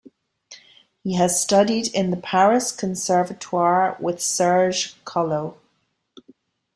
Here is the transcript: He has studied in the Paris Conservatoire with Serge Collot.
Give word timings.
He 1.03 1.13
has 1.17 1.39
studied 1.39 1.93
in 1.93 2.09
the 2.09 2.17
Paris 2.17 2.71
Conservatoire 2.71 3.97
with 3.99 4.19
Serge 4.19 4.95
Collot. 5.05 5.53